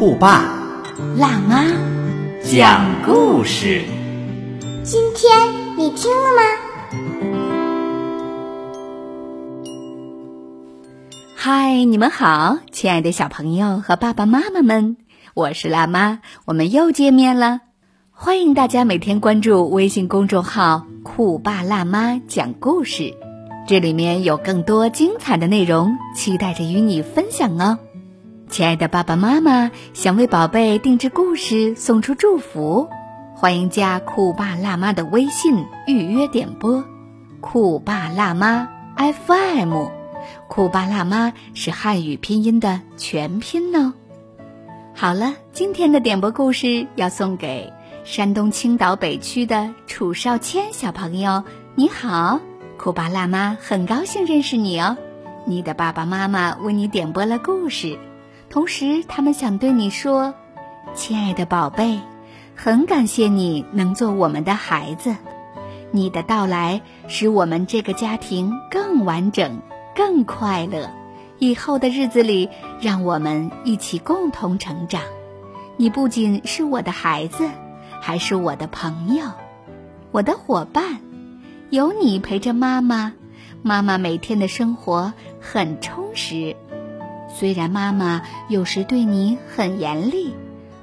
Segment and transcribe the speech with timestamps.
[0.00, 0.44] 酷爸
[1.18, 1.62] 辣妈，
[2.42, 3.82] 讲故事。
[4.82, 5.30] 今天
[5.76, 6.42] 你听了吗？
[11.36, 14.96] 嗨，你们好，亲爱的小朋友和爸爸妈妈们，
[15.34, 17.60] 我是辣妈，我们又见面了。
[18.10, 23.12] 欢迎大家每天关注微信公众号“酷爸辣妈讲故事”，
[23.68, 27.76] 这里面有更多精彩的内容，期待着与你分享哦。
[28.50, 32.88] 亲爱的爸爸妈妈，想为宝贝定制故事，送出祝福，
[33.36, 36.84] 欢迎加酷爸辣妈的微信预约点播。
[37.40, 39.86] 酷爸辣妈 FM，
[40.48, 43.94] 酷爸辣妈是汉语拼音的全拼哦。
[44.96, 51.44] 好了，今天的点播故事要送给山东青岛北区的楚少谦小朋友。
[51.76, 52.40] 你好，
[52.76, 54.96] 酷爸辣妈很高兴认识你哦。
[55.46, 57.96] 你的爸爸妈妈为你点播了故事。
[58.50, 60.34] 同时，他们想对你说
[60.92, 62.00] ：“亲爱的宝贝，
[62.56, 65.14] 很感谢你能做我们的孩子，
[65.92, 69.60] 你的到来使我们这个家庭更完整、
[69.94, 70.90] 更快乐。
[71.38, 72.48] 以后的日子里，
[72.80, 75.00] 让我们一起共同成长。
[75.76, 77.48] 你不仅是我的孩子，
[78.00, 79.26] 还是我的朋友，
[80.10, 81.00] 我的伙伴。
[81.70, 83.12] 有你陪着妈妈，
[83.62, 86.56] 妈妈每天的生活很充实。”
[87.32, 90.34] 虽然妈妈有时对你很严厉，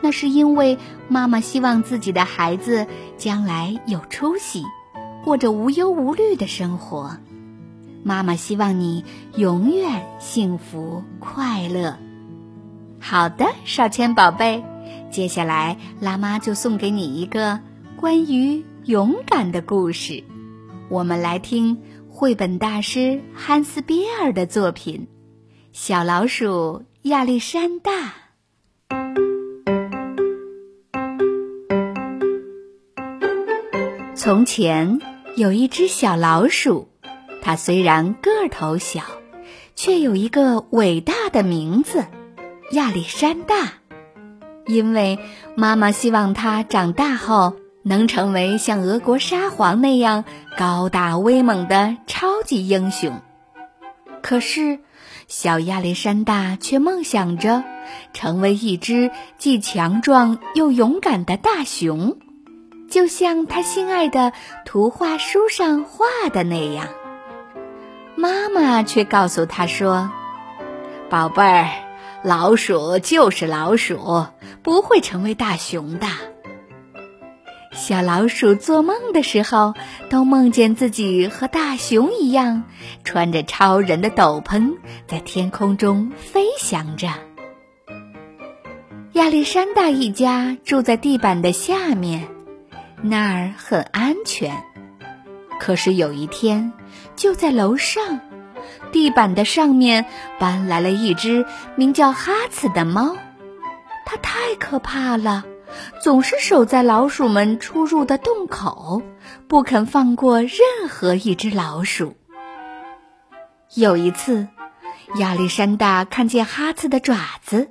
[0.00, 4.64] 那是因为妈妈希望自己的孩子将来有出息，
[5.24, 7.16] 过着无忧无虑的生活。
[8.04, 9.04] 妈妈希望你
[9.36, 11.96] 永远幸福快乐。
[12.98, 14.64] 好的，少谦宝贝，
[15.10, 17.60] 接下来辣妈就送给你一个
[17.96, 20.24] 关于勇敢的故事。
[20.88, 25.06] 我们来听绘本大师汉斯·比尔的作品。
[25.74, 28.12] 小老鼠亚历山大。
[34.14, 35.00] 从前
[35.34, 36.88] 有一只小老鼠，
[37.40, 39.00] 它虽然个头小，
[39.74, 42.04] 却有一个伟大的名字——
[42.72, 43.72] 亚历山大。
[44.66, 45.18] 因为
[45.56, 50.26] 妈妈希望它长大后能成为像俄国沙皇那样
[50.58, 53.22] 高大威猛的超级英雄。
[54.20, 54.78] 可是，
[55.34, 57.64] 小亚历山大却梦想着
[58.12, 62.18] 成为一只既强壮又勇敢的大熊，
[62.90, 64.34] 就像他心爱的
[64.66, 66.86] 图画书上画的那样。
[68.14, 70.10] 妈妈却告诉他说
[71.08, 71.70] ：“宝贝儿，
[72.22, 74.26] 老鼠就是老鼠，
[74.62, 76.08] 不会成为大熊的。”
[77.72, 79.74] 小老鼠做梦的时候，
[80.10, 82.64] 都梦见自己和大熊一样，
[83.02, 84.74] 穿着超人的斗篷，
[85.08, 87.08] 在天空中飞翔着。
[89.14, 92.28] 亚历山大一家住在地板的下面，
[93.02, 94.62] 那儿很安全。
[95.58, 96.72] 可是有一天，
[97.16, 98.20] 就在楼上，
[98.90, 100.06] 地板的上面
[100.38, 101.46] 搬来了一只
[101.76, 103.16] 名叫哈茨的猫，
[104.04, 105.44] 它太可怕了。
[106.00, 109.02] 总是守在老鼠们出入的洞口，
[109.48, 112.16] 不肯放过任何一只老鼠。
[113.74, 114.48] 有一次，
[115.16, 117.70] 亚历山大看见哈茨的爪子，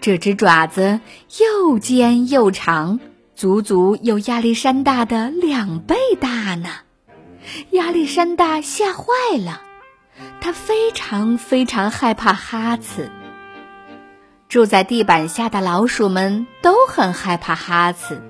[0.00, 1.00] 这只爪子
[1.40, 3.00] 又尖又长，
[3.34, 6.68] 足足有亚历山大的两倍大呢。
[7.70, 9.04] 亚历山大吓坏
[9.38, 9.62] 了，
[10.40, 13.10] 他非常非常害怕哈茨。
[14.48, 18.22] 住在地板下的老鼠们都很害怕哈茨。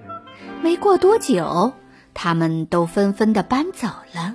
[0.62, 1.74] 没过多久，
[2.14, 4.34] 他们都纷纷的搬走了。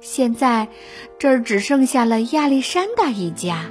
[0.00, 0.68] 现在，
[1.18, 3.66] 这儿只剩下了亚历山大一家，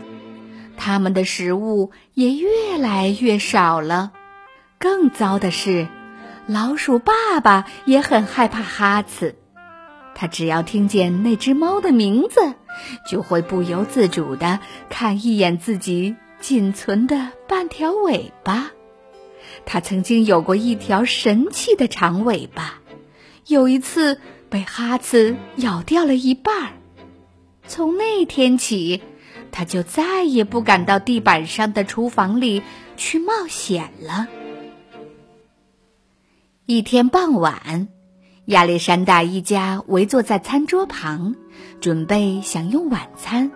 [0.77, 4.11] 他们的食物也越来越少了。
[4.79, 5.87] 更糟的是，
[6.45, 9.35] 老鼠爸爸也很害怕哈茨。
[10.15, 12.53] 他只要听见那只猫的名字，
[13.09, 14.59] 就会不由自主的
[14.89, 16.15] 看一眼自己。
[16.39, 18.71] 仅存的半条尾巴，
[19.65, 22.81] 它曾经有过一条神奇的长尾巴，
[23.45, 24.19] 有一次
[24.49, 26.73] 被哈茨咬掉了一半儿。
[27.67, 29.01] 从那天起，
[29.51, 32.61] 他就再也不敢到地板上的厨房里
[32.95, 34.27] 去冒险了。
[36.65, 37.89] 一天傍晚，
[38.45, 41.35] 亚历山大一家围坐在餐桌旁，
[41.81, 43.51] 准备享用晚餐。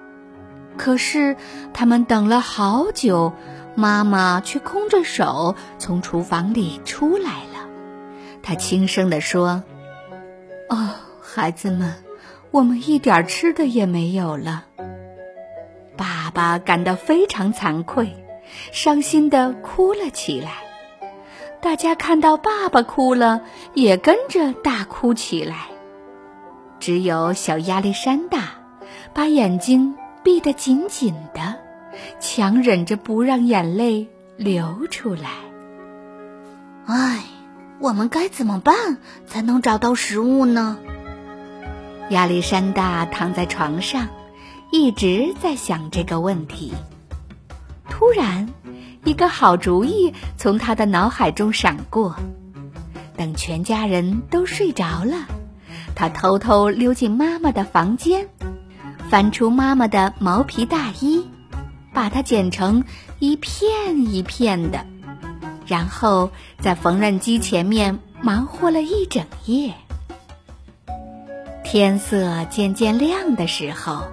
[0.77, 1.35] 可是
[1.73, 3.33] 他们等了好久，
[3.75, 7.67] 妈妈却空着手从厨房里出来了。
[8.41, 9.63] 她轻声地说
[10.69, 10.89] ：“哦，
[11.21, 11.95] 孩子们，
[12.49, 14.65] 我们一点吃的也没有了。”
[15.95, 18.15] 爸爸感到非常惭愧，
[18.71, 20.53] 伤心的哭了起来。
[21.61, 23.41] 大家看到爸爸哭了，
[23.75, 25.67] 也跟着大哭起来。
[26.79, 28.53] 只有小亚历山大
[29.13, 31.55] 把眼睛闭得紧紧的，
[32.19, 34.07] 强忍着不让眼泪
[34.37, 35.29] 流出来。
[36.85, 37.23] 唉，
[37.79, 40.77] 我们该怎么办才能找到食物呢？
[42.09, 44.07] 亚历山大躺在床上。
[44.73, 46.71] 一直在想这个问题。
[47.89, 48.47] 突然，
[49.03, 52.15] 一个好主意从他的脑海中闪过。
[53.17, 55.27] 等全家人都睡着了，
[55.93, 58.29] 他偷偷溜进妈妈的房间，
[59.11, 61.29] 翻出妈妈的毛皮大衣，
[61.93, 62.85] 把它剪成
[63.19, 64.85] 一片一片的，
[65.67, 66.31] 然后
[66.61, 69.73] 在缝纫机前面忙活了一整夜。
[71.61, 74.07] 天色渐渐亮的时候。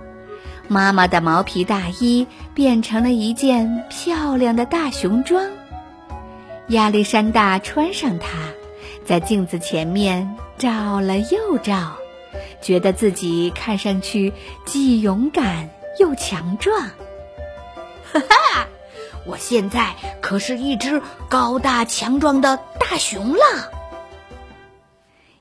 [0.67, 5.49] 妈妈的毛皮大衣变成了一件漂亮的大熊装。
[6.71, 8.37] 亚历山大穿上它，
[9.05, 11.93] 在镜子前面照了又照，
[12.61, 14.33] 觉得自己看上去
[14.65, 16.81] 既勇敢又强壮。
[18.13, 18.69] 哈哈，
[19.27, 23.43] 我现在可是一只高大强壮的大熊了。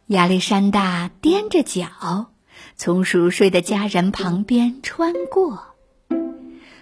[0.07, 2.27] 亚历山大踮着脚。
[2.75, 5.75] 从熟睡的家人旁边穿过，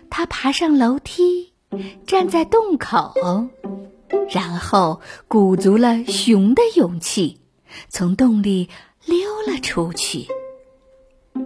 [0.09, 1.53] 他爬上楼梯，
[2.05, 3.13] 站在洞口，
[4.29, 4.99] 然后
[5.29, 7.39] 鼓足了熊的勇气，
[7.87, 8.69] 从洞里
[9.05, 10.27] 溜了出去。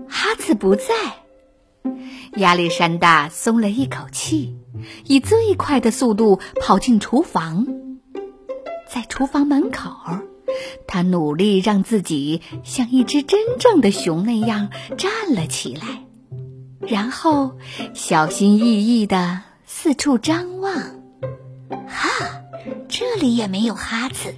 [0.07, 0.93] 哈子不在，
[2.37, 4.55] 亚历山大松了一口气，
[5.05, 7.65] 以最快的速度跑进厨房，
[8.91, 9.91] 在厨房门口。
[10.87, 16.03] 他努力让自己像一只真正的熊那样站了起来，
[16.79, 17.57] 然后
[17.93, 20.73] 小心翼翼地四处张望。
[21.87, 22.09] 哈，
[22.87, 24.33] 这里也没有哈子。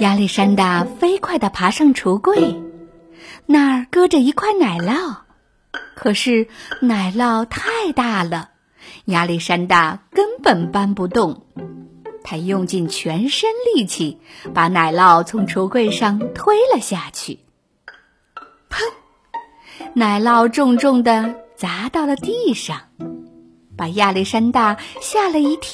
[0.00, 2.62] 亚历山大飞快地爬上橱柜，
[3.46, 5.16] 那儿搁着一块奶酪，
[5.96, 6.46] 可是
[6.80, 8.50] 奶酪太大了，
[9.06, 11.42] 亚历山大根本搬不动。
[12.22, 14.18] 他用尽全身力气，
[14.54, 17.40] 把奶酪从橱柜上推了下去。
[18.70, 18.78] 砰！
[19.94, 22.82] 奶酪重重的砸到了地上，
[23.76, 25.72] 把亚历山大吓了一跳。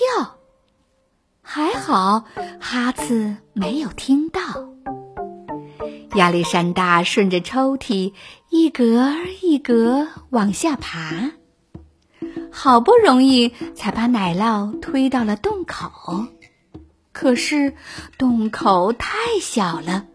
[1.46, 2.24] 还好
[2.58, 4.40] 哈茨没有听到。
[6.14, 8.12] 亚历山大顺着抽屉
[8.48, 9.12] 一格
[9.42, 11.32] 一格往下爬，
[12.50, 16.26] 好不容易才把奶酪推到了洞口。
[17.12, 17.74] 可是
[18.16, 20.06] 洞口太小了，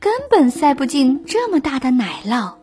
[0.00, 2.54] 根本塞不进这么大的奶酪。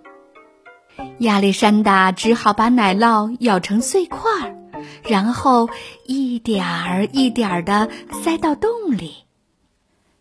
[1.19, 4.58] 亚历山大只好把奶酪咬成碎块儿，
[5.03, 5.69] 然后
[6.05, 7.89] 一点儿一点儿的
[8.23, 9.15] 塞到洞里。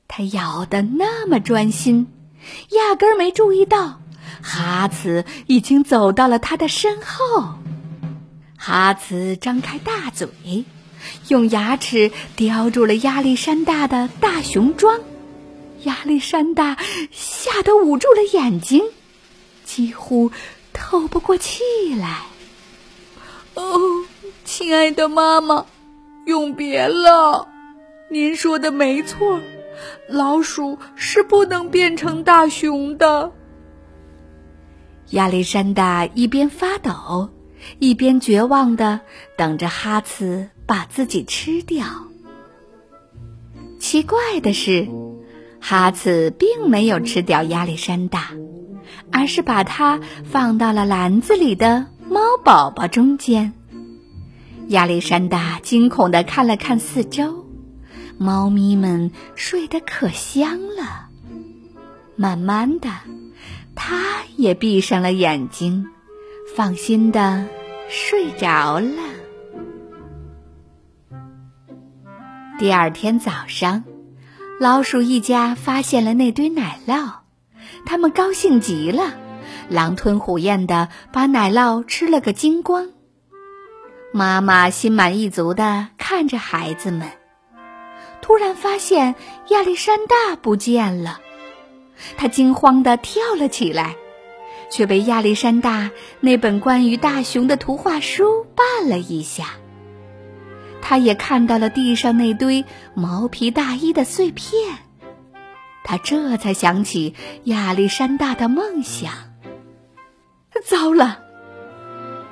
[0.06, 2.06] 他咬得那么专心，
[2.70, 4.00] 压根儿没注意到
[4.42, 7.54] 哈茨已经走到了他的身后。
[8.56, 10.64] 哈茨张开大嘴。
[11.28, 14.98] 用牙齿叼住了亚历山大的大熊装，
[15.84, 16.76] 亚历山大
[17.12, 18.82] 吓得捂住了眼睛，
[19.64, 20.32] 几乎
[20.72, 21.62] 透不过气
[21.94, 22.22] 来。
[23.54, 23.78] 哦，
[24.44, 25.66] 亲爱的妈妈，
[26.26, 27.48] 永别了！
[28.10, 29.40] 您说的没错，
[30.08, 33.32] 老鼠是不能变成大熊的。
[35.10, 37.30] 亚历山大一边发抖，
[37.78, 39.00] 一边绝望的
[39.36, 40.50] 等着哈茨。
[40.68, 41.86] 把自己吃掉。
[43.80, 44.86] 奇怪的是，
[45.60, 48.32] 哈茨并没有吃掉亚历山大，
[49.10, 49.98] 而是把它
[50.30, 53.54] 放到了篮子里的猫宝宝中间。
[54.68, 57.46] 亚历山大惊恐的看了看四周，
[58.18, 61.08] 猫咪们睡得可香了。
[62.16, 62.90] 慢慢的，
[63.74, 65.86] 他也闭上了眼睛，
[66.54, 67.46] 放心的
[67.88, 69.02] 睡着了。
[72.58, 73.84] 第二天早上，
[74.60, 77.20] 老鼠一家发现了那堆奶酪，
[77.86, 79.14] 他们高兴极了，
[79.70, 82.88] 狼吞虎咽的把奶酪吃了个精光。
[84.12, 87.08] 妈妈心满意足地看着孩子们，
[88.20, 89.14] 突然发现
[89.48, 91.20] 亚历山大不见了，
[92.16, 93.96] 她惊慌地跳了起来，
[94.70, 99.50] 却被亚历山大那本关于大熊的图画书绊了一下。
[100.80, 104.78] 她也看到了地上那堆毛皮大衣的碎片，
[105.84, 109.12] 她这才想起亚历山大的梦想。
[110.64, 111.27] 糟了！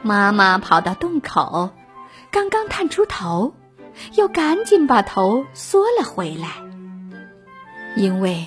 [0.07, 1.71] 妈妈跑到洞口，
[2.31, 3.55] 刚刚探出头，
[4.15, 6.49] 又赶紧把头缩了回来。
[7.97, 8.47] 因为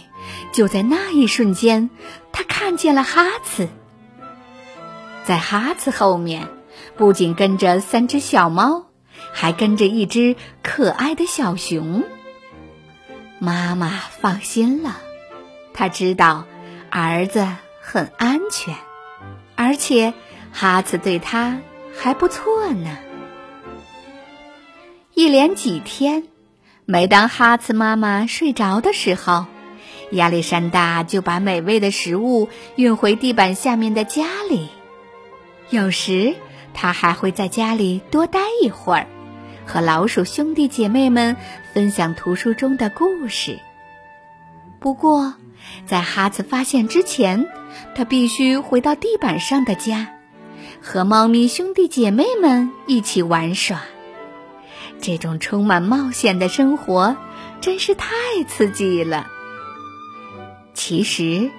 [0.53, 1.89] 就在那一瞬间，
[2.31, 3.67] 她看见了哈茨。
[5.25, 6.47] 在哈茨后面，
[6.95, 8.85] 不仅跟着三只小猫，
[9.33, 12.05] 还跟着一只可爱的小熊。
[13.37, 14.95] 妈妈放心了，
[15.73, 16.45] 她知道
[16.89, 17.45] 儿子
[17.81, 18.75] 很安全，
[19.57, 20.13] 而且。
[20.51, 21.59] 哈茨对他
[21.95, 22.97] 还不错呢。
[25.13, 26.23] 一连几天，
[26.85, 29.45] 每当哈茨妈妈睡着的时候，
[30.11, 34.69] 亚历山大就把美味的食物运回地板下面的家里。
[35.69, 36.35] 有时，
[36.73, 39.07] 他还会在家里多待一会儿，
[39.65, 41.35] 和老鼠兄弟姐妹们
[41.73, 43.59] 分享图书中的故事。
[44.79, 45.33] 不过，
[45.85, 47.45] 在哈茨发现之前，
[47.93, 50.07] 他必须回到地板上的家。
[50.81, 53.81] 和猫咪兄弟姐妹们一起玩耍，
[55.01, 57.15] 这种充满冒险的生活
[57.61, 58.07] 真是太
[58.47, 59.27] 刺激了。
[60.73, 61.51] 其实，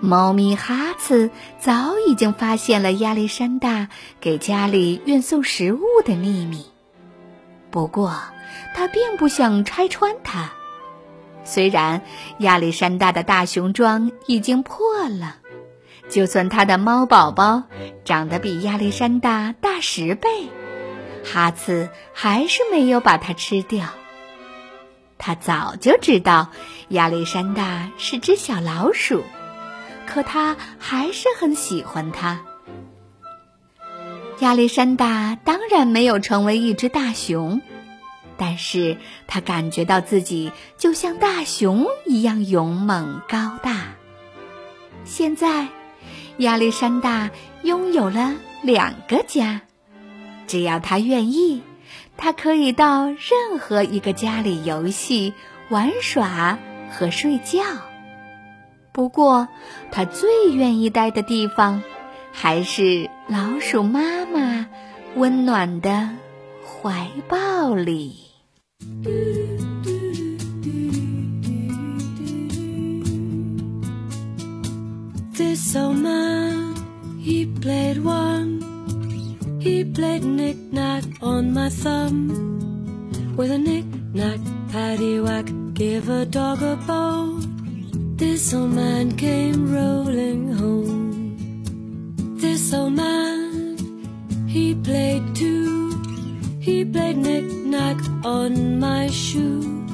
[0.00, 3.88] 猫咪哈茨早已经发现了亚历山大
[4.20, 6.64] 给家里运送食物的秘密，
[7.70, 8.14] 不过
[8.74, 10.50] 他并不想拆穿它。
[11.44, 12.02] 虽然
[12.38, 15.36] 亚历山大的大熊装已经破了。
[16.12, 17.62] 就算他的猫宝宝
[18.04, 20.28] 长得比亚历山大大十倍，
[21.24, 23.86] 哈茨还是没有把它吃掉。
[25.16, 26.50] 他早就知道
[26.88, 29.24] 亚历山大是只小老鼠，
[30.06, 32.42] 可他还是很喜欢它。
[34.40, 37.62] 亚历山大当然没有成为一只大熊，
[38.36, 43.94] 但是他感觉到自己就像大熊一样勇猛高大。
[45.06, 45.68] 现在。
[46.38, 47.30] 亚历山大
[47.62, 49.62] 拥有了两个家，
[50.46, 51.62] 只要他愿意，
[52.16, 55.34] 他可以到任何一个家里游戏、
[55.68, 56.58] 玩耍
[56.90, 57.60] 和睡觉。
[58.92, 59.48] 不过，
[59.90, 61.82] 他最愿意待的地方，
[62.32, 64.66] 还是老鼠妈妈
[65.14, 66.10] 温暖的
[66.64, 68.16] 怀抱里。
[75.52, 76.74] This old man,
[77.20, 78.52] he played one.
[79.60, 83.36] He played knick-knack on my thumb.
[83.36, 84.40] With a knick-knack,
[84.72, 88.16] paddywhack, give a dog a bone.
[88.16, 92.14] This old man came rolling home.
[92.38, 93.76] This old man,
[94.48, 96.02] he played two.
[96.60, 99.84] He played knick-knack on my shoe.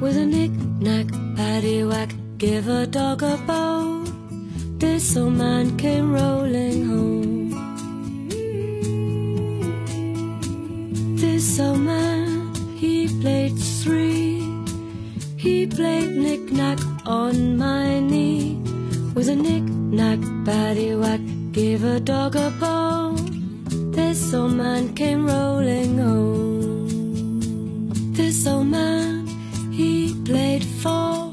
[0.00, 3.97] With a knick-knack, paddywhack, give a dog a bone.
[5.16, 7.50] Old man came rolling home.
[11.16, 14.44] This old man, he played three.
[15.36, 18.60] He played knick-knack on my knee.
[19.14, 23.64] With a knick-knack, paddywhack, give a dog a bone.
[23.90, 27.90] This old man came rolling home.
[28.12, 29.26] This old man,
[29.72, 31.32] he played four.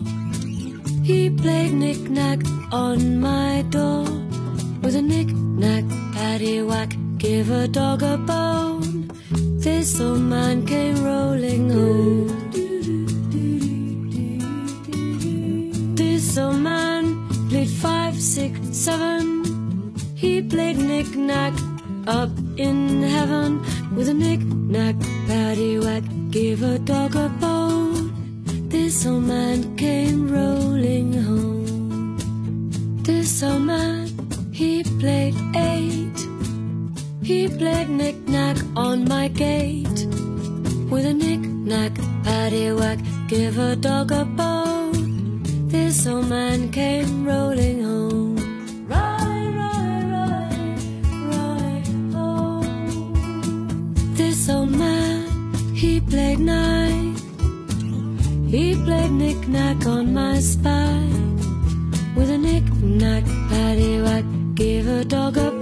[1.04, 4.04] He played knick-knack on my door
[4.82, 9.10] with a knick-knack, paddywhack, give a dog a bone.
[9.60, 12.28] This old man came rolling home.
[15.96, 19.96] This old man played five, six, seven.
[20.16, 21.54] He played knick-knack
[40.96, 41.92] With a knick-knack,
[42.24, 45.44] paddywhack, give a dog a bone.
[45.68, 48.38] This old man came rolling home.
[48.88, 50.10] Ride, ride,
[51.32, 53.94] ride home.
[54.14, 57.18] This old man, he played nine.
[58.48, 61.36] He played knick-knack on my spine.
[62.16, 65.55] With a knick-knack, paddywhack, give a dog a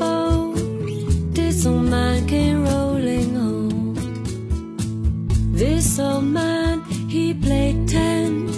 [5.63, 8.50] This old man, he played ten.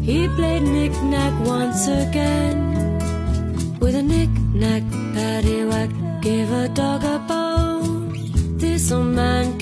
[0.00, 2.58] He played knick-knack once again.
[3.78, 4.84] With a knick-knack,
[5.14, 8.56] paddywhack, gave a dog a bone.
[8.56, 9.58] This old man